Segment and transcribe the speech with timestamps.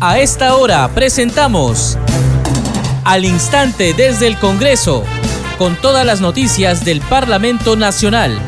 [0.00, 1.96] A esta hora presentamos
[3.04, 5.04] Al Instante desde el Congreso,
[5.56, 8.38] con todas las noticias del Parlamento Nacional.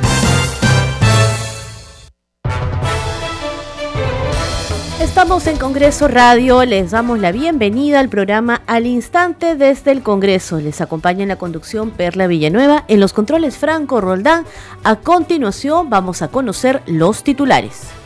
[5.01, 10.59] Estamos en Congreso Radio, les damos la bienvenida al programa Al Instante desde el Congreso.
[10.61, 14.45] Les acompaña en la conducción Perla Villanueva, en los controles Franco Roldán.
[14.85, 17.98] A continuación vamos a conocer los titulares.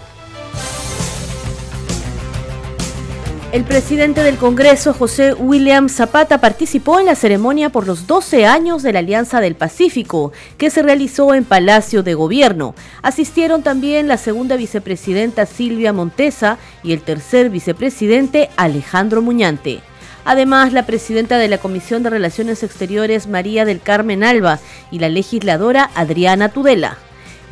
[3.52, 8.82] El presidente del Congreso, José William Zapata, participó en la ceremonia por los 12 años
[8.82, 12.74] de la Alianza del Pacífico, que se realizó en Palacio de Gobierno.
[13.02, 19.80] Asistieron también la segunda vicepresidenta Silvia Montesa y el tercer vicepresidente Alejandro Muñante.
[20.24, 25.10] Además, la presidenta de la Comisión de Relaciones Exteriores, María del Carmen Alba, y la
[25.10, 26.96] legisladora Adriana Tudela.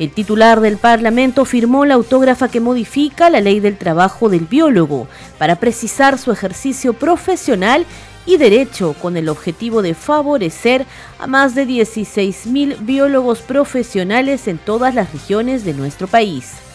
[0.01, 5.07] El titular del Parlamento firmó la autógrafa que modifica la ley del trabajo del biólogo
[5.37, 7.85] para precisar su ejercicio profesional
[8.25, 10.87] y derecho con el objetivo de favorecer
[11.19, 16.70] a más de 16.000 biólogos profesionales en todas las regiones de nuestro país.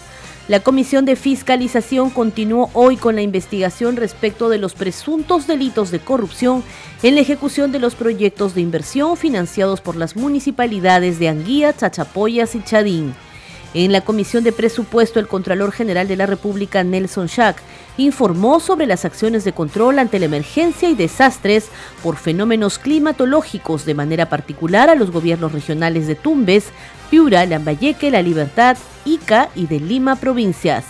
[0.49, 5.99] La Comisión de Fiscalización continuó hoy con la investigación respecto de los presuntos delitos de
[5.99, 6.63] corrupción
[7.03, 12.55] en la ejecución de los proyectos de inversión financiados por las municipalidades de Anguía, Chachapoyas
[12.55, 13.13] y Chadín.
[13.75, 17.61] En la Comisión de Presupuesto, el Contralor General de la República, Nelson Schack,
[17.97, 21.69] informó sobre las acciones de control ante la emergencia y desastres
[22.03, 26.67] por fenómenos climatológicos, de manera particular a los gobiernos regionales de Tumbes,
[27.11, 30.85] Piura, Lambayeque, La Libertad, Ica y de Lima provincias.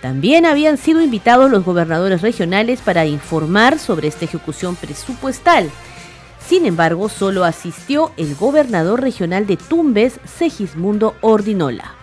[0.00, 5.70] También habían sido invitados los gobernadores regionales para informar sobre esta ejecución presupuestal.
[6.46, 11.95] Sin embargo, solo asistió el gobernador regional de Tumbes, Segismundo Ordinola.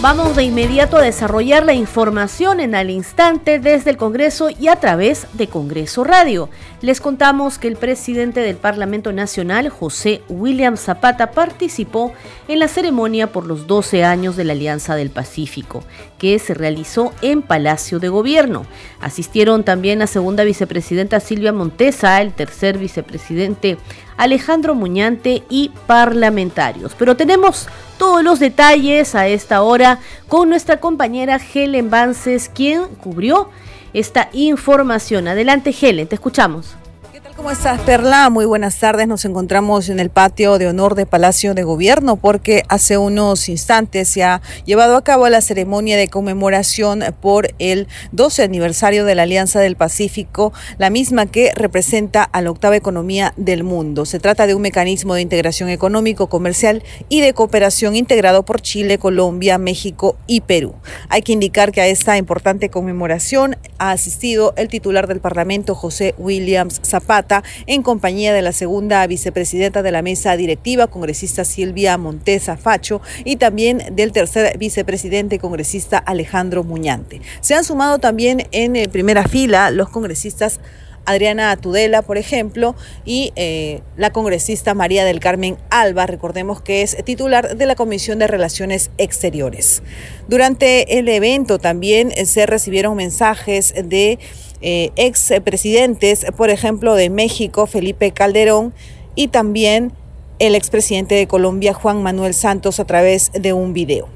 [0.00, 4.76] Vamos de inmediato a desarrollar la información en al instante desde el Congreso y a
[4.76, 6.48] través de Congreso Radio.
[6.82, 12.12] Les contamos que el presidente del Parlamento Nacional, José William Zapata, participó
[12.46, 15.82] en la ceremonia por los 12 años de la Alianza del Pacífico,
[16.16, 18.66] que se realizó en Palacio de Gobierno.
[19.00, 23.78] Asistieron también la segunda vicepresidenta Silvia Montesa, el tercer vicepresidente
[24.18, 26.94] Alejandro Muñante y parlamentarios.
[26.98, 27.68] Pero tenemos
[27.98, 33.48] todos los detalles a esta hora con nuestra compañera Helen Vances, quien cubrió
[33.94, 35.28] esta información.
[35.28, 36.77] Adelante Helen, te escuchamos.
[37.38, 38.30] ¿Cómo estás, Perla?
[38.30, 39.06] Muy buenas tardes.
[39.06, 44.08] Nos encontramos en el patio de honor de Palacio de Gobierno porque hace unos instantes
[44.08, 49.22] se ha llevado a cabo la ceremonia de conmemoración por el 12 aniversario de la
[49.22, 54.04] Alianza del Pacífico, la misma que representa a la octava economía del mundo.
[54.04, 58.98] Se trata de un mecanismo de integración económico, comercial y de cooperación integrado por Chile,
[58.98, 60.74] Colombia, México y Perú.
[61.08, 66.16] Hay que indicar que a esta importante conmemoración ha asistido el titular del Parlamento, José
[66.18, 67.27] Williams Zapata
[67.66, 73.36] en compañía de la segunda vicepresidenta de la mesa directiva, congresista Silvia Montesa Facho, y
[73.36, 77.20] también del tercer vicepresidente congresista Alejandro Muñante.
[77.40, 80.60] Se han sumado también en eh, primera fila los congresistas
[81.08, 82.74] Adriana Tudela, por ejemplo,
[83.06, 88.18] y eh, la congresista María del Carmen Alba, recordemos que es titular de la Comisión
[88.18, 89.82] de Relaciones Exteriores.
[90.28, 94.18] Durante el evento también eh, se recibieron mensajes de
[94.60, 98.72] eh, ex presidentes, por ejemplo, de México, Felipe Calderón,
[99.14, 99.92] y también
[100.38, 104.08] el expresidente de Colombia, Juan Manuel Santos, a través de un video.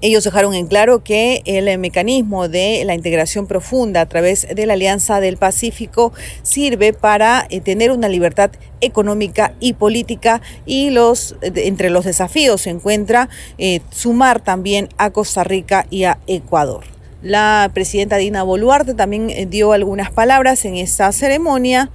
[0.00, 4.74] Ellos dejaron en claro que el mecanismo de la integración profunda a través de la
[4.74, 6.12] Alianza del Pacífico
[6.42, 8.50] sirve para eh, tener una libertad
[8.82, 15.42] económica y política y los entre los desafíos se encuentra eh, sumar también a Costa
[15.42, 16.93] Rica y a Ecuador.
[17.24, 21.88] La presidenta Dina Boluarte también eh, dio algunas palabras en esta ceremonia.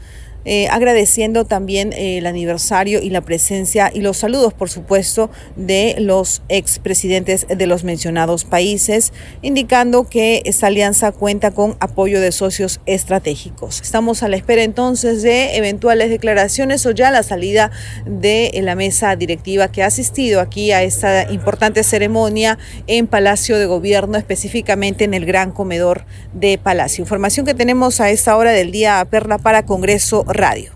[0.51, 5.97] Eh, agradeciendo también eh, el aniversario y la presencia y los saludos, por supuesto, de
[5.99, 9.13] los expresidentes de los mencionados países,
[9.43, 13.79] indicando que esta alianza cuenta con apoyo de socios estratégicos.
[13.81, 17.69] Estamos a la espera entonces de eventuales declaraciones o ya la salida
[18.07, 22.57] de la mesa directiva que ha asistido aquí a esta importante ceremonia
[22.87, 27.03] en Palacio de Gobierno, específicamente en el gran comedor de Palacio.
[27.03, 30.71] Información que tenemos a esta hora del día, Perla, para Congreso Radio.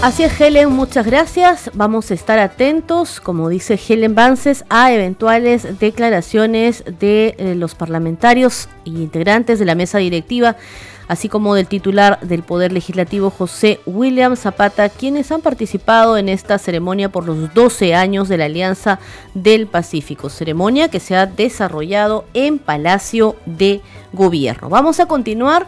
[0.00, 1.72] Así es, Helen, muchas gracias.
[1.74, 8.68] Vamos a estar atentos, como dice Helen Vances, a eventuales declaraciones de eh, los parlamentarios
[8.84, 10.56] e integrantes de la mesa directiva
[11.08, 16.58] así como del titular del Poder Legislativo José William Zapata, quienes han participado en esta
[16.58, 19.00] ceremonia por los 12 años de la Alianza
[19.34, 23.80] del Pacífico, ceremonia que se ha desarrollado en Palacio de
[24.12, 24.68] Gobierno.
[24.68, 25.66] Vamos a continuar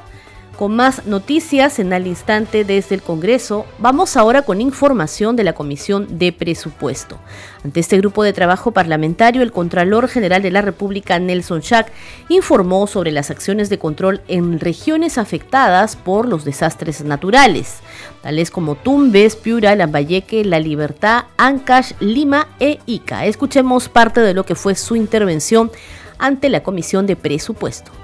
[0.61, 5.55] con más noticias en al instante desde el Congreso, vamos ahora con información de la
[5.55, 7.19] Comisión de Presupuesto.
[7.65, 11.91] Ante este grupo de trabajo parlamentario, el Contralor General de la República, Nelson Schack,
[12.29, 17.79] informó sobre las acciones de control en regiones afectadas por los desastres naturales,
[18.21, 23.25] tales como Tumbes, Piura, Lambayeque, La Libertad, Ancash, Lima e Ica.
[23.25, 25.71] Escuchemos parte de lo que fue su intervención
[26.19, 28.00] ante la Comisión de Presupuesto.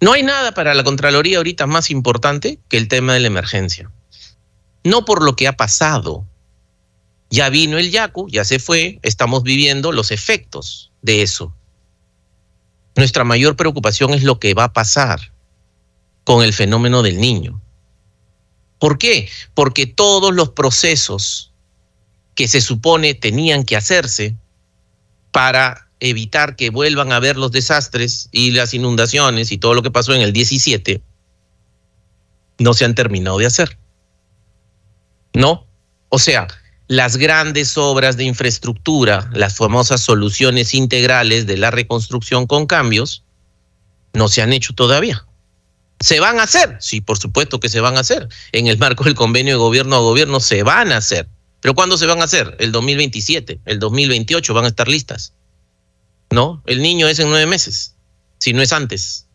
[0.00, 3.90] No hay nada para la Contraloría ahorita más importante que el tema de la emergencia.
[4.82, 6.26] No por lo que ha pasado.
[7.28, 11.54] Ya vino el Yaku, ya se fue, estamos viviendo los efectos de eso.
[12.96, 15.32] Nuestra mayor preocupación es lo que va a pasar
[16.24, 17.60] con el fenómeno del niño.
[18.78, 19.28] ¿Por qué?
[19.54, 21.52] Porque todos los procesos
[22.34, 24.34] que se supone tenían que hacerse
[25.30, 29.90] para evitar que vuelvan a haber los desastres y las inundaciones y todo lo que
[29.90, 31.02] pasó en el 17,
[32.58, 33.78] no se han terminado de hacer.
[35.32, 35.66] ¿No?
[36.08, 36.48] O sea,
[36.88, 43.22] las grandes obras de infraestructura, las famosas soluciones integrales de la reconstrucción con cambios,
[44.12, 45.24] no se han hecho todavía.
[46.00, 46.78] ¿Se van a hacer?
[46.80, 48.28] Sí, por supuesto que se van a hacer.
[48.52, 51.28] En el marco del convenio de gobierno a gobierno se van a hacer.
[51.60, 52.56] ¿Pero cuándo se van a hacer?
[52.58, 55.34] El 2027, el 2028 van a estar listas.
[56.30, 56.62] ¿No?
[56.66, 57.96] El niño es en nueve meses,
[58.38, 59.26] si no es antes.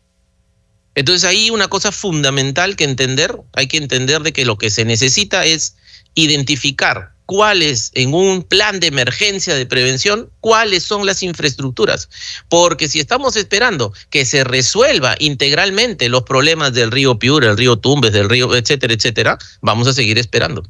[0.96, 4.86] Entonces ahí una cosa fundamental que entender, hay que entender de que lo que se
[4.86, 5.76] necesita es
[6.14, 12.10] identificar cuáles en un plan de emergencia de prevención, cuáles son las infraestructuras.
[12.50, 17.78] Porque si estamos esperando que se resuelva integralmente los problemas del río Piura, el río
[17.78, 20.64] Tumbes, del río, etcétera, etcétera, vamos a seguir esperando.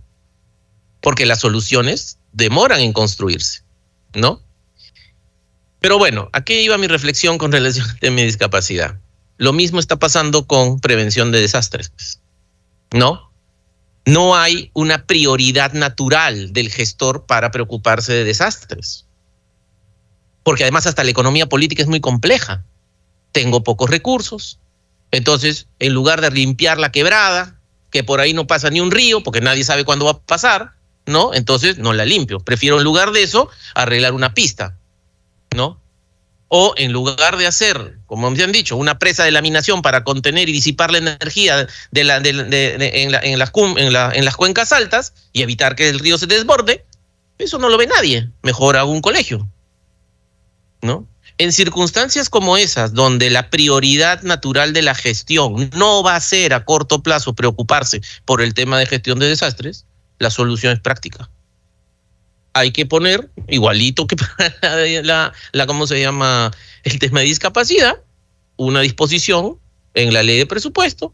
[1.01, 3.61] Porque las soluciones demoran en construirse,
[4.13, 4.41] ¿no?
[5.85, 8.97] Pero bueno, aquí iba mi reflexión con relación a mi discapacidad.
[9.37, 12.21] Lo mismo está pasando con prevención de desastres, pues,
[12.91, 13.31] ¿no?
[14.03, 19.05] No hay una prioridad natural del gestor para preocuparse de desastres.
[20.41, 22.65] Porque además hasta la economía política es muy compleja.
[23.31, 24.57] Tengo pocos recursos.
[25.11, 27.59] Entonces, en lugar de limpiar la quebrada,
[27.91, 30.71] que por ahí no pasa ni un río, porque nadie sabe cuándo va a pasar,
[31.05, 31.35] ¿no?
[31.35, 32.39] Entonces no la limpio.
[32.39, 34.79] Prefiero en lugar de eso arreglar una pista
[35.55, 35.81] ¿no?
[36.47, 40.47] O en lugar de hacer, como me han dicho, una presa de laminación para contener
[40.47, 43.11] y disipar la energía de la, en,
[43.41, 43.51] las,
[44.15, 46.85] en, las cuencas altas y evitar que el río se desborde,
[47.39, 48.29] eso no lo ve nadie.
[48.43, 49.49] Mejor hago un colegio.
[50.81, 51.07] ¿No?
[51.37, 56.53] En circunstancias como esas, donde la prioridad natural de la gestión no va a ser
[56.53, 59.85] a corto plazo preocuparse por el tema de gestión de desastres,
[60.19, 61.29] la solución es práctica
[62.55, 64.15] hay que poner, igualito que
[64.61, 66.51] para la, la, ¿cómo se llama?
[66.83, 68.01] El tema de discapacidad,
[68.55, 69.59] una disposición
[69.93, 71.13] en la ley de presupuesto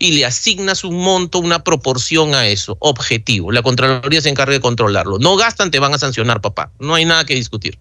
[0.00, 3.52] y le asignas un monto, una proporción a eso, objetivo.
[3.52, 5.18] La Contraloría se encarga de controlarlo.
[5.18, 6.72] No gastan, te van a sancionar, papá.
[6.78, 7.78] No hay nada que discutir.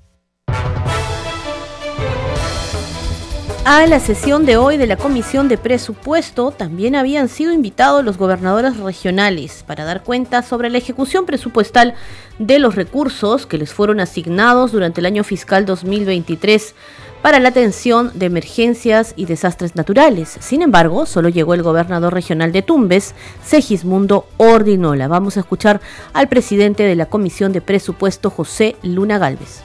[3.70, 8.18] A la sesión de hoy de la Comisión de Presupuesto también habían sido invitados los
[8.18, 11.94] gobernadores regionales para dar cuenta sobre la ejecución presupuestal
[12.40, 16.76] de los recursos que les fueron asignados durante el año fiscal 2023
[17.22, 20.38] para la atención de emergencias y desastres naturales.
[20.40, 25.10] Sin embargo, solo llegó el gobernador regional de Tumbes, Segismundo Ordinola.
[25.10, 25.82] Vamos a escuchar
[26.14, 29.60] al presidente de la Comisión de Presupuesto, José Luna Galvez.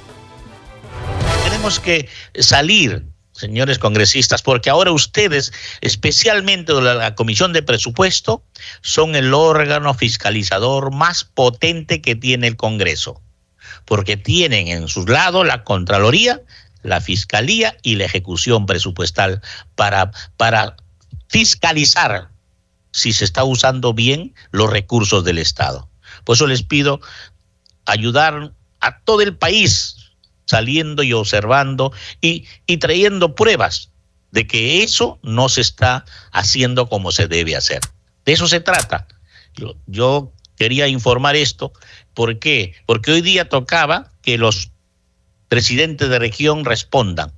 [1.44, 3.11] Tenemos que salir
[3.42, 8.44] señores congresistas, porque ahora ustedes, especialmente la, Comisión de Presupuesto,
[8.82, 13.20] son el órgano fiscalizador más potente que tiene el Congreso,
[13.84, 16.40] porque tienen en sus lados la Contraloría,
[16.84, 19.42] la Fiscalía y la ejecución presupuestal
[19.74, 20.76] para, para
[21.28, 22.28] fiscalizar
[22.92, 25.88] si se está usando bien los recursos del Estado.
[26.22, 27.00] Por eso les pido
[27.86, 29.96] ayudar a todo el país
[30.52, 32.44] saliendo y observando y,
[32.76, 33.88] trayendo pruebas
[34.32, 37.80] de que eso no se está haciendo como se debe hacer.
[38.26, 39.08] De eso se trata.
[39.54, 41.72] Yo, yo quería informar esto.
[42.12, 42.74] ¿Por qué?
[42.84, 44.72] Porque hoy día tocaba que los
[45.48, 47.32] presidentes de región respondan.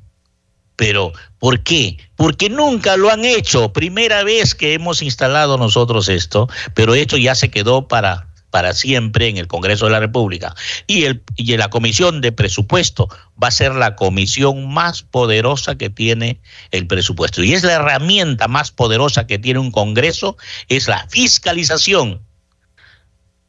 [0.74, 1.98] Pero, ¿por qué?
[2.16, 3.72] Porque nunca lo han hecho.
[3.72, 9.26] Primera vez que hemos instalado nosotros esto, pero esto ya se quedó para para siempre
[9.26, 10.54] en el Congreso de la República.
[10.86, 13.08] Y, el, y la Comisión de Presupuesto
[13.42, 17.42] va a ser la comisión más poderosa que tiene el presupuesto.
[17.42, 20.36] Y es la herramienta más poderosa que tiene un Congreso,
[20.68, 22.22] es la fiscalización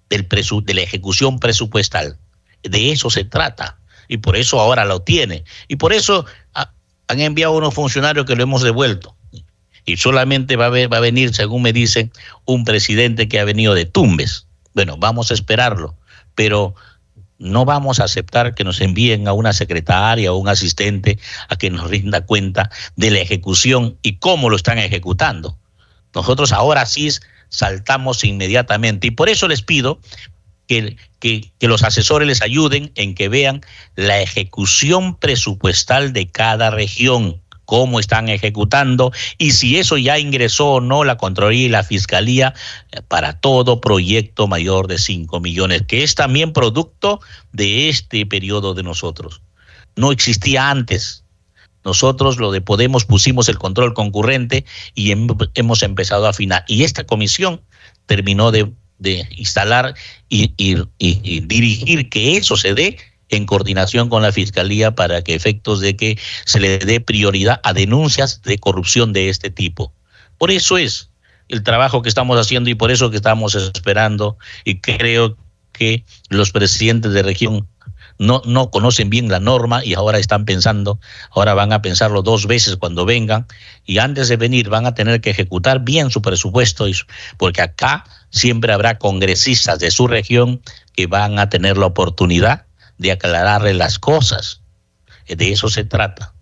[0.10, 2.18] del de la ejecución presupuestal.
[2.64, 3.78] De eso se trata.
[4.08, 5.44] Y por eso ahora lo tiene.
[5.68, 9.16] Y por eso han enviado unos funcionarios que lo hemos devuelto.
[9.86, 12.12] Y solamente va a, va a venir, según me dicen,
[12.46, 14.45] un presidente que ha venido de Tumbes
[14.76, 15.98] bueno, vamos a esperarlo,
[16.36, 16.76] pero
[17.40, 21.18] no vamos a aceptar que nos envíen a una secretaria o un asistente
[21.50, 25.58] a que nos rinda cuenta de la ejecución y cómo lo están ejecutando.
[26.14, 27.10] Nosotros ahora sí
[27.50, 30.00] saltamos inmediatamente y por eso les pido
[30.68, 33.62] que, que, que, los asesores les ayuden en que vean
[33.96, 40.82] la ejecución presupuestal de cada región cómo están ejecutando y si eso ya ingresó o
[40.82, 42.54] no la Contraloría y la Fiscalía
[43.08, 47.20] para todo proyecto mayor de 5 millones, que es también producto
[47.52, 49.42] de este periodo de nosotros.
[49.96, 51.24] No existía antes.
[51.84, 56.66] Nosotros lo de Podemos pusimos el control concurrente y hemos empezado a afinar.
[56.68, 57.62] Y esta comisión
[58.08, 58.74] terminó de,
[59.38, 59.94] instalar
[60.30, 60.48] y
[61.42, 62.98] dirigir que eso se dé
[63.30, 67.74] en coordinación con la Fiscalía para que efectos de que se le dé prioridad a
[67.74, 69.94] denuncias de corrupción de este tipo.
[70.38, 71.10] Por eso es
[71.50, 75.38] el trabajo que estamos haciendo y por eso que estamos esperando y creo
[75.72, 77.68] que los presidentes de región
[78.18, 81.00] no, no conocen bien la norma y ahora están pensando,
[81.32, 83.46] ahora van a pensarlo dos veces cuando vengan
[83.86, 86.86] y antes de venir van a tener que ejecutar bien su presupuesto
[87.38, 90.62] porque acá siempre habrá congresistas de su región
[90.96, 92.66] que van a tener la oportunidad
[92.98, 94.62] de aclararle las cosas.
[95.28, 96.34] De eso se trata.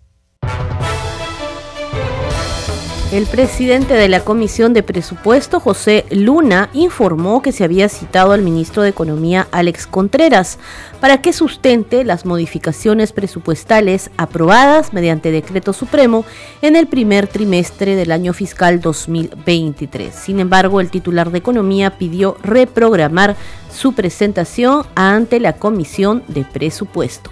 [3.14, 8.42] El presidente de la Comisión de Presupuesto, José Luna, informó que se había citado al
[8.42, 10.58] ministro de Economía, Alex Contreras,
[10.98, 16.24] para que sustente las modificaciones presupuestales aprobadas mediante decreto supremo
[16.60, 20.12] en el primer trimestre del año fiscal 2023.
[20.12, 23.36] Sin embargo, el titular de Economía pidió reprogramar
[23.72, 27.30] su presentación ante la Comisión de Presupuesto.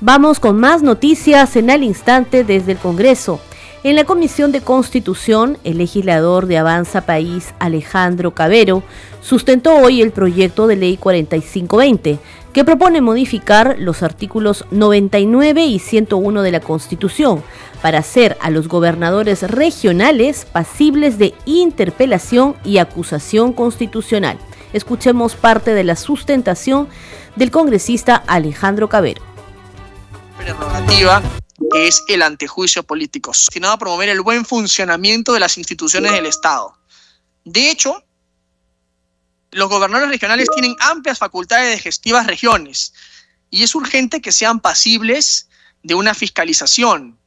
[0.00, 3.38] Vamos con más noticias en el instante desde el Congreso.
[3.84, 8.82] En la Comisión de Constitución, el legislador de Avanza País, Alejandro Cabero,
[9.20, 12.18] sustentó hoy el proyecto de ley 4520,
[12.54, 17.42] que propone modificar los artículos 99 y 101 de la Constitución
[17.82, 24.38] para hacer a los gobernadores regionales pasibles de interpelación y acusación constitucional.
[24.72, 26.88] Escuchemos parte de la sustentación
[27.36, 29.20] del congresista Alejandro Cabero
[31.70, 36.26] que es el antejuicio político, destinado a promover el buen funcionamiento de las instituciones del
[36.26, 36.76] Estado.
[37.44, 38.02] De hecho,
[39.52, 42.92] los gobernadores regionales tienen amplias facultades de gestivas regiones
[43.50, 45.48] y es urgente que sean pasibles
[45.82, 47.18] de una fiscalización.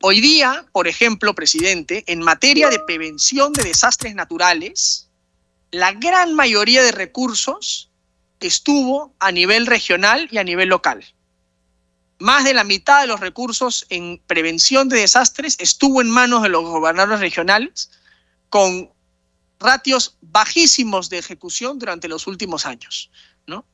[0.00, 5.10] Hoy día, por ejemplo, presidente, en materia de prevención de desastres naturales,
[5.70, 7.90] la gran mayoría de recursos
[8.40, 11.04] estuvo a nivel regional y a nivel local
[12.18, 16.48] más de la mitad de los recursos en prevención de desastres estuvo en manos de
[16.48, 17.90] los gobernadores regionales,
[18.48, 18.90] con
[19.60, 23.10] ratios bajísimos de ejecución durante los últimos años.
[23.46, 23.64] ¿no?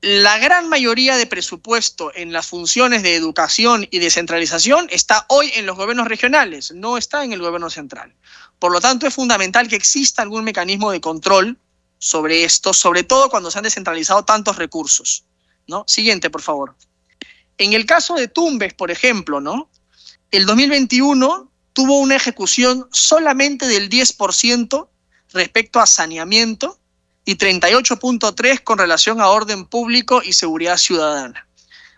[0.00, 5.66] La gran mayoría de presupuesto en las funciones de educación y descentralización está hoy en
[5.66, 8.14] los gobiernos regionales, no está en el gobierno central.
[8.58, 11.58] Por lo tanto, es fundamental que exista algún mecanismo de control
[11.98, 15.24] sobre esto, sobre todo cuando se han descentralizado tantos recursos.
[15.66, 15.84] ¿no?
[15.86, 16.76] Siguiente, por favor.
[17.58, 19.68] En el caso de Tumbes, por ejemplo, ¿no?
[20.30, 24.88] El 2021 tuvo una ejecución solamente del 10%
[25.32, 26.78] respecto a saneamiento
[27.24, 31.46] y 38.3 con relación a orden público y seguridad ciudadana.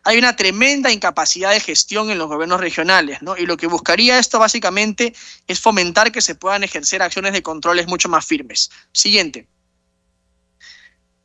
[0.04, 3.36] Hay una tremenda incapacidad de gestión en los gobiernos regionales, ¿no?
[3.36, 5.14] Y lo que buscaría esto básicamente
[5.48, 8.70] es fomentar que se puedan ejercer acciones de controles mucho más firmes.
[8.92, 9.48] Siguiente.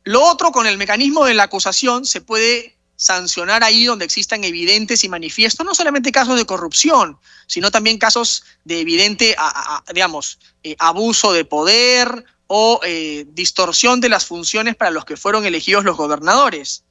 [0.02, 5.02] Lo otro, con el mecanismo de la acusación, se puede sancionar ahí donde existan evidentes
[5.02, 7.18] y manifiestos, no solamente casos de corrupción,
[7.48, 9.34] sino también casos de evidente,
[9.92, 15.44] digamos, eh, abuso de poder o eh, distorsión de las funciones para los que fueron
[15.44, 16.84] elegidos los gobernadores.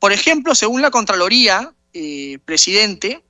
[0.00, 3.22] Por ejemplo, según la Contraloría, eh, presidente,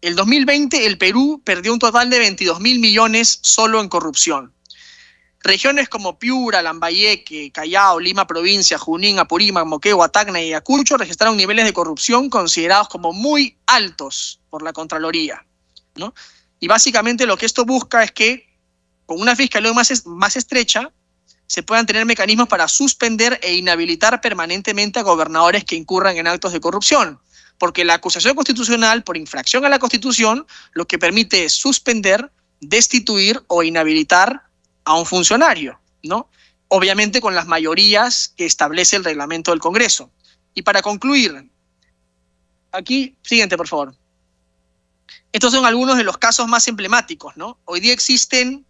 [0.00, 4.52] el 2020 el Perú perdió un total de 22 mil millones solo en corrupción.
[5.46, 11.64] Regiones como Piura, Lambayeque, Callao, Lima Provincia, Junín, Apurímac, Moquegua, Tacna y Ayacucho registraron niveles
[11.64, 15.44] de corrupción considerados como muy altos por la Contraloría.
[15.96, 16.14] ¿no?
[16.60, 18.46] Y básicamente lo que esto busca es que
[19.06, 20.92] con una fiscalía más, más estrecha
[21.46, 26.52] se puedan tener mecanismos para suspender e inhabilitar permanentemente a gobernadores que incurran en actos
[26.52, 27.20] de corrupción.
[27.58, 33.42] Porque la acusación constitucional por infracción a la Constitución lo que permite es suspender, destituir
[33.46, 34.45] o inhabilitar
[34.86, 36.30] a un funcionario, ¿no?
[36.68, 40.10] Obviamente con las mayorías que establece el reglamento del Congreso.
[40.54, 41.50] Y para concluir,
[42.72, 43.94] aquí, siguiente, por favor.
[45.32, 47.58] Estos son algunos de los casos más emblemáticos, ¿no?
[47.64, 48.64] Hoy día existen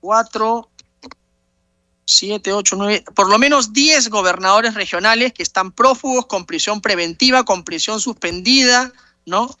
[0.00, 0.70] cuatro,
[2.04, 7.44] siete, ocho, nueve, por lo menos diez gobernadores regionales que están prófugos con prisión preventiva,
[7.44, 8.92] con prisión suspendida,
[9.24, 9.58] ¿no?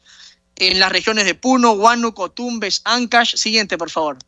[0.56, 3.34] En las regiones de Puno, Huánuco, Tumbes, Ancash.
[3.36, 4.18] Siguiente, por favor.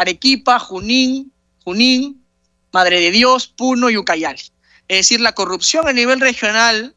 [0.00, 1.32] Arequipa, Junín,
[1.64, 2.24] Junín,
[2.72, 4.40] Madre de Dios, Puno y Ucayali.
[4.88, 6.94] Es decir, la corrupción a nivel regional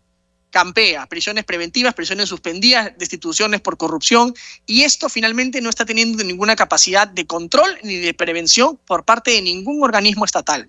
[0.51, 6.55] campea, prisiones preventivas, prisiones suspendidas, destituciones por corrupción, y esto finalmente no está teniendo ninguna
[6.55, 10.67] capacidad de control ni de prevención por parte de ningún organismo estatal.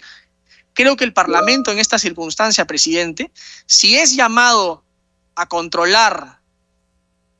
[0.73, 3.31] Creo que el Parlamento en esta circunstancia, presidente,
[3.67, 4.85] si es llamado
[5.35, 6.42] a controlar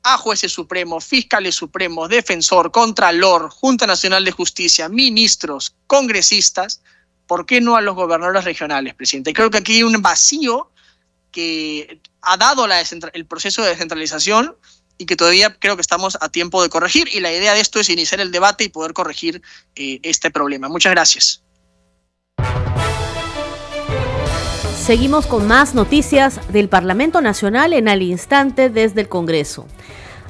[0.03, 6.81] a jueces supremos, fiscales supremos, defensor, contralor, Junta Nacional de Justicia, ministros, congresistas,
[7.25, 9.33] ¿por qué no a los gobernadores regionales, presidente?
[9.33, 10.69] Creo que aquí hay un vacío
[11.31, 12.67] que ha dado
[13.13, 14.55] el proceso de descentralización
[14.97, 17.07] y que todavía creo que estamos a tiempo de corregir.
[17.11, 19.41] Y la idea de esto es iniciar el debate y poder corregir
[19.75, 20.69] eh, este problema.
[20.69, 21.43] Muchas gracias.
[24.83, 29.65] Seguimos con más noticias del Parlamento Nacional en al instante desde el Congreso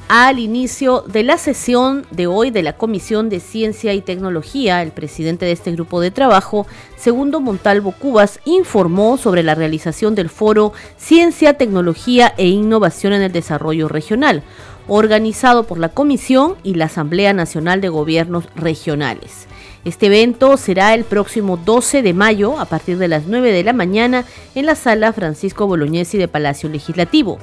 [0.08, 4.92] al inicio de la sesión de hoy de la Comisión de Ciencia y Tecnología, el
[4.92, 6.68] presidente de este grupo de trabajo,
[6.98, 13.32] Segundo Montalvo Cubas, informó sobre la realización del foro Ciencia, Tecnología e Innovación en el
[13.32, 14.44] Desarrollo Regional,
[14.88, 19.48] organizado por la Comisión y la Asamblea Nacional de Gobiernos Regionales.
[19.86, 23.74] Este evento será el próximo 12 de mayo a partir de las 9 de la
[23.74, 24.24] mañana
[24.56, 27.38] en la sala Francisco Bolognesi de Palacio Legislativo.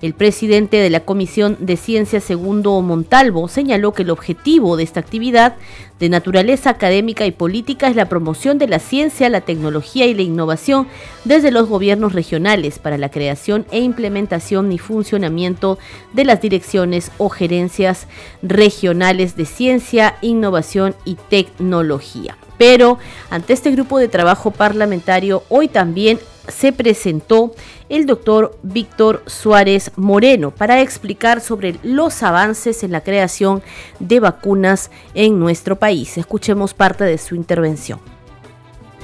[0.00, 5.00] El presidente de la Comisión de Ciencias, Segundo Montalvo, señaló que el objetivo de esta
[5.00, 5.56] actividad
[5.98, 10.22] de naturaleza académica y política es la promoción de la ciencia, la tecnología y la
[10.22, 10.86] innovación
[11.24, 15.80] desde los gobiernos regionales para la creación e implementación y funcionamiento
[16.12, 18.06] de las direcciones o gerencias
[18.40, 22.36] regionales de ciencia, innovación y tecnología.
[22.56, 22.98] Pero
[23.30, 27.54] ante este grupo de trabajo parlamentario, hoy también se presentó
[27.88, 33.62] el doctor Víctor Suárez Moreno para explicar sobre los avances en la creación
[34.00, 36.18] de vacunas en nuestro país.
[36.18, 37.98] Escuchemos parte de su intervención.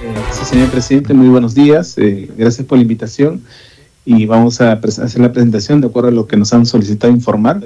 [0.01, 1.97] Eh, señor presidente, muy buenos días.
[1.97, 3.41] Eh, gracias por la invitación
[4.03, 7.61] y vamos a hacer la presentación de acuerdo a lo que nos han solicitado informar.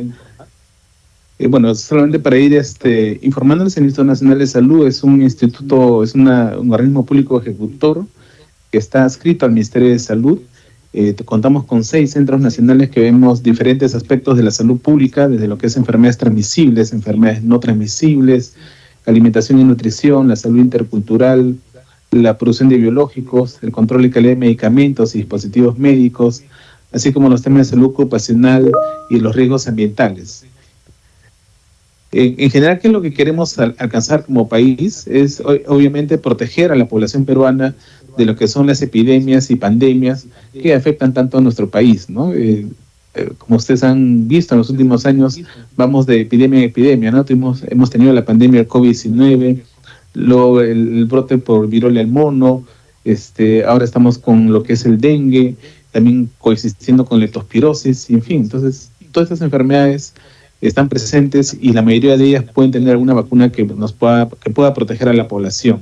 [1.40, 6.04] Eh, bueno, solamente para ir este, informándoles, el Instituto Nacional de Salud es un instituto,
[6.04, 8.06] es un organismo público ejecutor
[8.72, 10.40] que está adscrito al Ministerio de Salud.
[10.92, 15.48] Eh, contamos con seis centros nacionales que vemos diferentes aspectos de la salud pública, desde
[15.48, 18.56] lo que es enfermedades transmisibles, enfermedades no transmisibles,
[19.06, 21.58] alimentación y nutrición, la salud intercultural,
[22.12, 26.44] la producción de biológicos, el control y calidad de medicamentos y dispositivos médicos,
[26.92, 28.72] así como los temas de salud ocupacional
[29.10, 30.46] y los riesgos ambientales.
[32.12, 35.06] En, general, ¿qué es lo que queremos alcanzar como país?
[35.08, 37.76] Es obviamente proteger a la población peruana
[38.18, 42.34] de lo que son las epidemias y pandemias que afectan tanto a nuestro país, ¿no?
[42.34, 42.66] Eh,
[43.14, 45.40] eh, como ustedes han visto en los últimos años,
[45.76, 47.24] vamos de epidemia en epidemia, ¿no?
[47.24, 49.62] Tuvimos, hemos tenido la pandemia del COVID-19,
[50.16, 52.66] luego el, brote por virolia al mono,
[53.06, 55.56] este, ahora estamos con lo que es el dengue,
[55.92, 60.14] también coexistiendo con leptospirosis, en fin, entonces todas estas enfermedades
[60.68, 64.50] están presentes y la mayoría de ellas pueden tener alguna vacuna que nos pueda, que
[64.50, 65.82] pueda proteger a la población.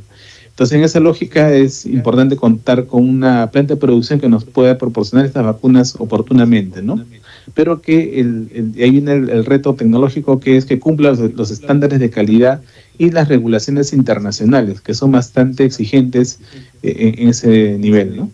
[0.58, 4.76] Entonces, en esa lógica es importante contar con una planta de producción que nos pueda
[4.80, 7.06] proporcionar estas vacunas oportunamente, ¿no?
[7.54, 12.10] Pero que el, ahí viene el, reto tecnológico que es que cumpla los, estándares de
[12.10, 12.62] calidad
[12.98, 16.40] y las regulaciones internacionales, que son bastante exigentes
[16.82, 18.32] eh, en ese nivel, ¿no?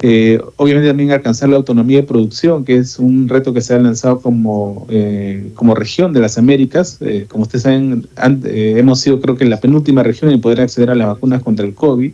[0.00, 3.80] Eh, obviamente también alcanzar la autonomía de producción, que es un reto que se ha
[3.80, 6.98] lanzado como, eh, como región de las Américas.
[7.00, 8.06] Eh, como ustedes saben,
[8.44, 11.74] hemos sido creo que la penúltima región en poder acceder a las vacunas contra el
[11.74, 12.12] COVID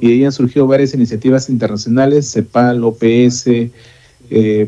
[0.00, 3.46] y de ahí han surgido varias iniciativas internacionales, CEPAL, OPS,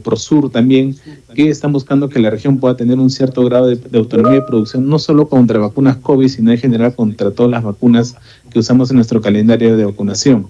[0.03, 0.97] ProSur también,
[1.35, 4.89] que están buscando que la región pueda tener un cierto grado de autonomía de producción,
[4.89, 8.17] no solo contra vacunas COVID, sino en general contra todas las vacunas
[8.51, 10.49] que usamos en nuestro calendario de vacunación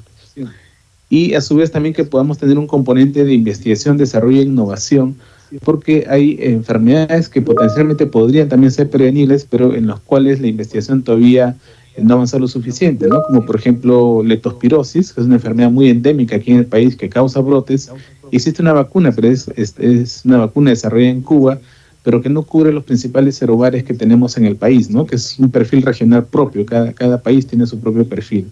[1.08, 5.16] y a su vez también que podamos tener un componente de investigación, desarrollo e innovación,
[5.64, 11.02] porque hay enfermedades que potencialmente podrían también ser prevenibles, pero en las cuales la investigación
[11.02, 11.56] todavía
[11.98, 13.22] no avanzar lo suficiente, ¿no?
[13.22, 17.08] Como por ejemplo leptospirosis, que es una enfermedad muy endémica aquí en el país que
[17.08, 17.90] causa brotes.
[18.32, 21.60] Existe una vacuna, pero es, es, una vacuna desarrollada en Cuba,
[22.02, 25.06] pero que no cubre los principales cerobares que tenemos en el país, ¿no?
[25.06, 28.50] Que es un perfil regional propio, cada, cada país tiene su propio perfil.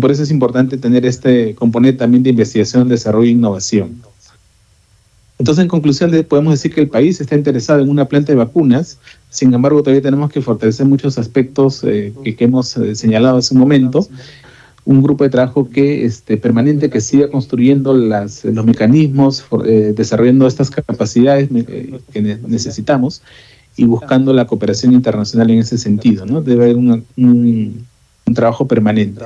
[0.00, 4.02] Por eso es importante tener este componente también de investigación, desarrollo e innovación.
[5.38, 8.98] Entonces, en conclusión, podemos decir que el país está interesado en una planta de vacunas,
[9.30, 13.60] sin embargo, todavía tenemos que fortalecer muchos aspectos eh, que, hemos eh, señalado hace un
[13.60, 14.06] momento.
[14.84, 20.70] Un grupo de trabajo que este, permanente que siga construyendo los mecanismos, eh, desarrollando estas
[20.70, 21.50] capacidades
[22.10, 23.22] que necesitamos
[23.76, 26.24] y buscando la cooperación internacional en ese sentido.
[26.24, 26.40] ¿no?
[26.40, 27.86] Debe haber un,
[28.34, 29.24] trabajo permanente.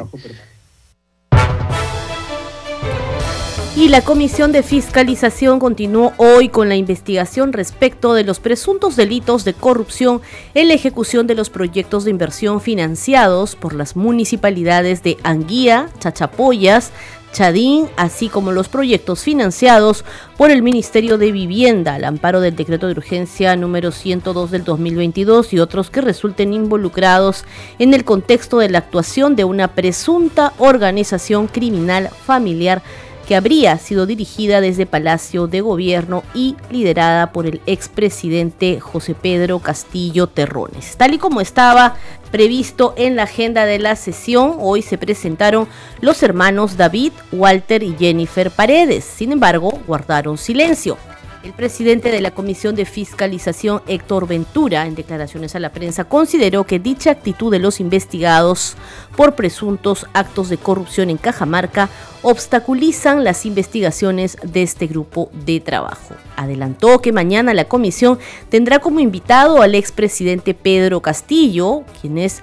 [3.74, 9.46] Y la Comisión de Fiscalización continuó hoy con la investigación respecto de los presuntos delitos
[9.46, 10.20] de corrupción
[10.52, 16.92] en la ejecución de los proyectos de inversión financiados por las municipalidades de Anguía, Chachapoyas,
[17.32, 20.04] Chadín, así como los proyectos financiados
[20.36, 25.54] por el Ministerio de Vivienda al amparo del decreto de urgencia número 102 del 2022
[25.54, 27.46] y otros que resulten involucrados
[27.78, 32.82] en el contexto de la actuación de una presunta organización criminal familiar
[33.26, 39.58] que habría sido dirigida desde Palacio de Gobierno y liderada por el expresidente José Pedro
[39.58, 40.96] Castillo Terrones.
[40.96, 41.96] Tal y como estaba
[42.30, 45.68] previsto en la agenda de la sesión, hoy se presentaron
[46.00, 49.04] los hermanos David, Walter y Jennifer Paredes.
[49.04, 50.96] Sin embargo, guardaron silencio.
[51.42, 56.64] El presidente de la Comisión de Fiscalización, Héctor Ventura, en declaraciones a la prensa, consideró
[56.64, 58.76] que dicha actitud de los investigados
[59.16, 61.88] por presuntos actos de corrupción en Cajamarca
[62.22, 66.14] obstaculizan las investigaciones de este grupo de trabajo.
[66.36, 72.40] Adelantó que mañana la comisión tendrá como invitado al expresidente Pedro Castillo, quien es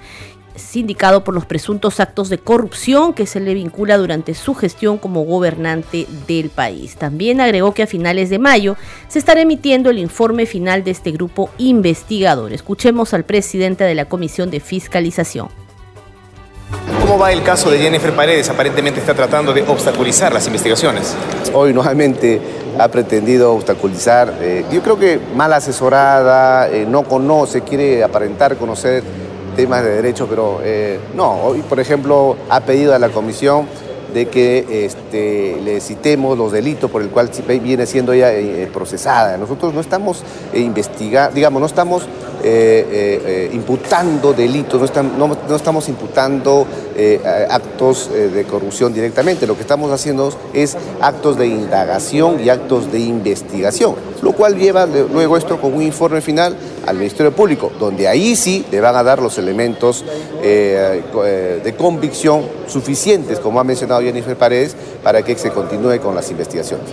[0.62, 5.22] sindicado por los presuntos actos de corrupción que se le vincula durante su gestión como
[5.22, 6.96] gobernante del país.
[6.96, 8.76] También agregó que a finales de mayo
[9.08, 12.52] se estará emitiendo el informe final de este grupo investigador.
[12.52, 15.48] Escuchemos al presidente de la Comisión de Fiscalización.
[17.00, 18.48] ¿Cómo va el caso de Jennifer Paredes?
[18.50, 21.16] Aparentemente está tratando de obstaculizar las investigaciones.
[21.52, 22.40] Hoy nuevamente
[22.78, 29.02] ha pretendido obstaculizar, eh, yo creo que mal asesorada, eh, no conoce, quiere aparentar conocer
[29.56, 33.66] temas de derecho, pero eh, no, hoy por ejemplo ha pedido a la comisión
[34.12, 37.30] de que este, le citemos los delitos por el cual
[37.62, 39.36] viene siendo ella eh, procesada.
[39.38, 42.08] Nosotros no estamos eh, investigando, digamos, no estamos
[43.52, 46.66] imputando delitos, no, no estamos imputando
[47.50, 49.46] actos de corrupción directamente.
[49.46, 54.86] Lo que estamos haciendo es actos de indagación y actos de investigación, lo cual lleva
[54.86, 59.02] luego esto con un informe final al Ministerio Público, donde ahí sí le van a
[59.02, 60.04] dar los elementos
[60.42, 66.14] eh, eh, de convicción suficientes, como ha mencionado Jennifer Paredes, para que se continúe con
[66.14, 66.88] las investigaciones.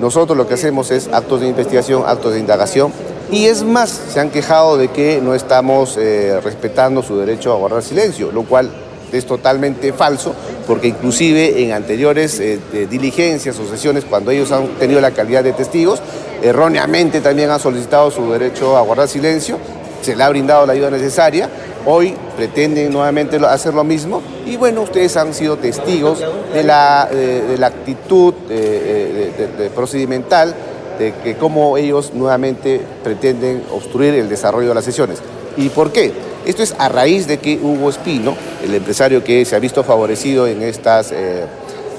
[0.00, 2.92] Nosotros lo que hacemos es actos de investigación, actos de indagación,
[3.30, 7.56] y es más, se han quejado de que no estamos eh, respetando su derecho a
[7.56, 8.70] guardar silencio, lo cual
[9.12, 10.34] es totalmente falso,
[10.66, 12.42] porque inclusive en anteriores
[12.90, 16.00] diligencias o sesiones, cuando ellos han tenido la calidad de testigos,
[16.42, 19.58] erróneamente también ha solicitado su derecho a guardar silencio,
[20.02, 21.48] se le ha brindado la ayuda necesaria,
[21.86, 27.56] hoy pretenden nuevamente hacer lo mismo y bueno, ustedes han sido testigos de la, de,
[27.58, 30.54] la actitud de, procedimental
[30.98, 35.18] de que cómo ellos nuevamente pretenden obstruir el desarrollo de las sesiones.
[35.56, 36.12] ¿Y por qué?
[36.46, 40.46] Esto es a raíz de que Hugo Espino, el empresario que se ha visto favorecido
[40.46, 41.44] en, estas, eh,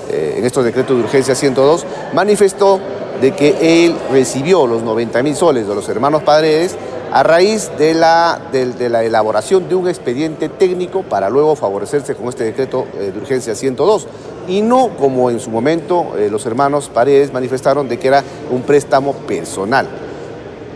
[0.09, 2.79] eh, en estos decretos de urgencia 102, manifestó
[3.21, 6.75] de que él recibió los 90 mil soles de los hermanos Paredes
[7.11, 12.29] a raíz de la, de, la, elaboración de un expediente técnico para luego favorecerse con
[12.29, 14.07] este decreto eh, de urgencia 102
[14.47, 19.13] y no como en su momento los hermanos Paredes manifestaron de que era un préstamo
[19.13, 19.87] personal,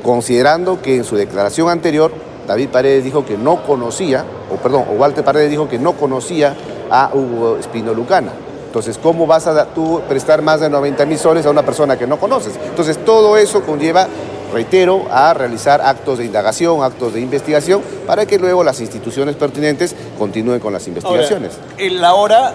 [0.03, 2.11] considerando que en su declaración anterior
[2.47, 6.55] David Paredes dijo que no conocía, o perdón, o Walter Paredes dijo que no conocía
[6.89, 8.31] a Hugo Espino Lucana.
[8.65, 12.07] Entonces, ¿cómo vas a tú prestar más de 90 mil soles a una persona que
[12.07, 12.53] no conoces?
[12.65, 14.07] Entonces, todo eso conlleva,
[14.51, 19.95] reitero, a realizar actos de indagación, actos de investigación, para que luego las instituciones pertinentes
[20.17, 21.51] continúen con las investigaciones.
[21.77, 22.53] la hora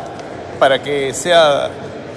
[0.59, 1.71] para que sea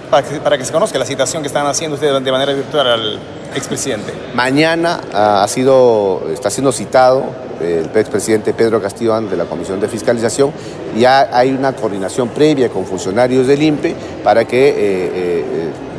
[0.10, 3.19] para que, se conozca la citación que están haciendo ustedes de manera virtual al
[3.55, 4.13] expresidente.
[4.34, 7.23] Mañana ah, ha sido, está siendo citado
[7.62, 10.52] el expresidente Pedro Castillo de la Comisión de Fiscalización.
[10.97, 15.43] Ya hay una coordinación previa con funcionarios del INPE para que eh, eh,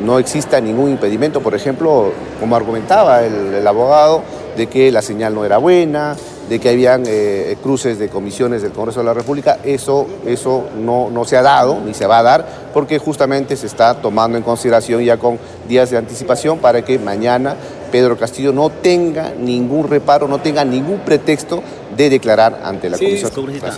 [0.03, 4.21] no exista ningún impedimento, por ejemplo, como argumentaba el, abogado,
[4.57, 6.15] de que la señal no era buena,
[6.49, 9.59] de que habían eh, cruces de comisiones del Congreso de la República.
[9.63, 13.67] Eso, eso no, no se ha dado ni se va a dar porque justamente se
[13.67, 17.55] está tomando en consideración ya con días de anticipación para que mañana
[17.93, 21.61] Pedro Castillo no tenga ningún reparo, no tenga ningún pretexto
[21.95, 23.31] de declarar ante la comisión.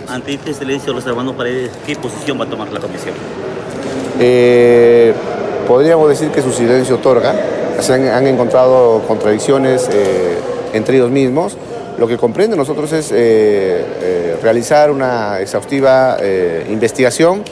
[0.07, 1.49] Ante este silencio reservando para
[1.85, 3.13] ¿qué posición va a tomar la comisión?
[4.17, 5.13] Eh,
[5.67, 7.35] podríamos decir que su silencio otorga.
[7.81, 10.37] Se han, encontrado contradicciones eh,
[10.71, 11.57] entre ellos mismos.
[11.97, 16.19] Lo que comprende nosotros es eh, realizar una exhaustiva
[16.69, 17.43] investigación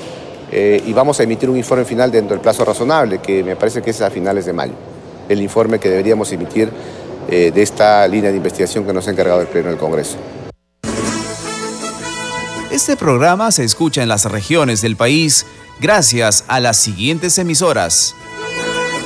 [0.50, 3.90] y vamos a emitir un informe final dentro del plazo razonable, que me parece que
[3.90, 4.93] es a finales de mayo
[5.30, 6.70] el informe que deberíamos emitir
[7.30, 10.18] eh, de esta línea de investigación que nos ha encargado el Pleno del Congreso.
[12.72, 15.46] Este programa se escucha en las regiones del país
[15.80, 18.16] gracias a las siguientes emisoras.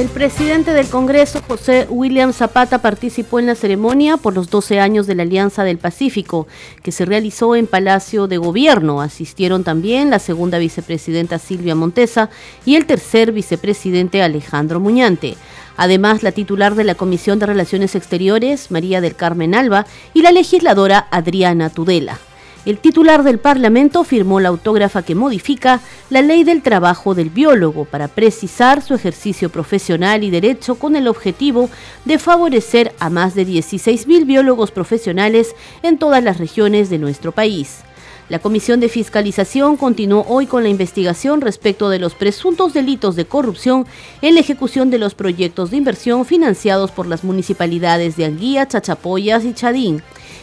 [0.00, 5.06] El presidente del Congreso, José William Zapata, participó en la ceremonia por los 12 años
[5.06, 6.46] de la Alianza del Pacífico,
[6.82, 9.02] que se realizó en Palacio de Gobierno.
[9.02, 12.30] Asistieron también la segunda vicepresidenta Silvia Montesa
[12.64, 15.36] y el tercer vicepresidente Alejandro Muñante.
[15.76, 19.84] Además, la titular de la Comisión de Relaciones Exteriores, María del Carmen Alba,
[20.14, 22.18] y la legisladora Adriana Tudela.
[22.66, 27.86] El titular del Parlamento firmó la autógrafa que modifica la ley del trabajo del biólogo
[27.86, 31.70] para precisar su ejercicio profesional y derecho con el objetivo
[32.04, 37.78] de favorecer a más de 16.000 biólogos profesionales en todas las regiones de nuestro país.
[38.28, 43.24] La Comisión de Fiscalización continuó hoy con la investigación respecto de los presuntos delitos de
[43.24, 43.86] corrupción
[44.20, 49.44] en la ejecución de los proyectos de inversión financiados por las municipalidades de Anguía, Chachapoyas
[49.44, 50.02] y Chadín.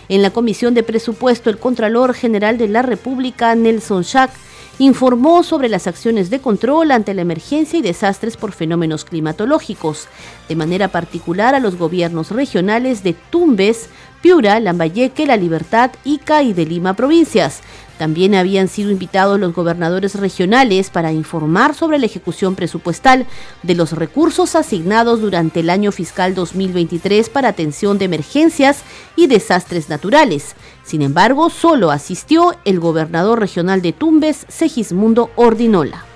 [0.10, 4.32] En la Comisión de Presupuesto, el Contralor General de la República, Nelson Schack,
[4.80, 10.08] informó sobre las acciones de control ante la emergencia y desastres por fenómenos climatológicos,
[10.48, 13.89] de manera particular a los gobiernos regionales de Tumbes,
[14.22, 17.62] Piura, Lambayeque, La Libertad, Ica y de Lima provincias,
[17.98, 23.26] también habían sido invitados los gobernadores regionales para informar sobre la ejecución presupuestal
[23.64, 28.84] de los recursos asignados durante el año fiscal 2023 para atención de emergencias
[29.16, 30.56] y desastres naturales.
[30.84, 36.07] Sin embargo, solo asistió el gobernador regional de Tumbes, Segismundo Ordinola.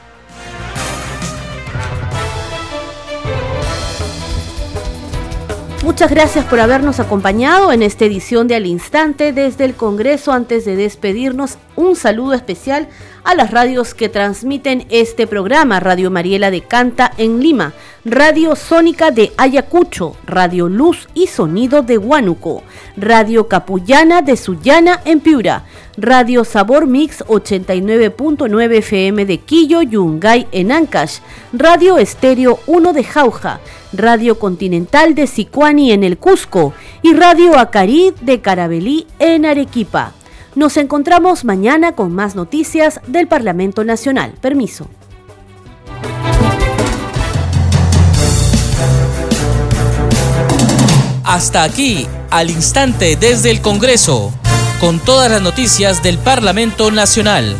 [5.84, 10.32] Muchas gracias por habernos acompañado en esta edición de Al Instante desde el Congreso.
[10.32, 12.88] Antes de despedirnos, un saludo especial
[13.24, 15.80] a las radios que transmiten este programa.
[15.80, 17.74] Radio Mariela de Canta en Lima,
[18.06, 22.64] Radio Sónica de Ayacucho, Radio Luz y Sonido de Huánuco,
[22.98, 25.66] Radio Capullana de Sullana en Piura,
[25.98, 31.20] Radio Sabor Mix 89.9 FM de Quillo, Yungay en Ancash,
[31.54, 33.60] Radio Estéreo 1 de Jauja,
[33.94, 40.14] Radio Continental de Sicuani en el Cusco y Radio Acarí de Carabelí en Arequipa.
[40.54, 44.34] Nos encontramos mañana con más noticias del Parlamento Nacional.
[44.42, 44.88] Permiso.
[51.24, 54.34] Hasta aquí, al instante desde el Congreso,
[54.82, 57.56] con todas las noticias del Parlamento Nacional.